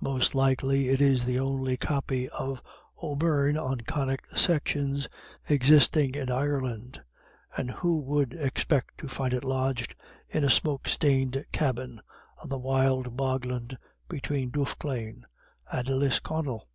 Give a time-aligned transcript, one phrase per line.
[0.00, 2.62] Most likely it is the only copy of
[3.02, 5.08] "O'Beirne on Conic Sections"
[5.48, 7.02] existing in Ireland;
[7.56, 9.96] and who would expect to find it lodged
[10.28, 12.00] in a smoke stained cabin
[12.40, 13.76] on the wild bogland
[14.08, 15.24] between Duffclane
[15.72, 16.68] and Lisconnel?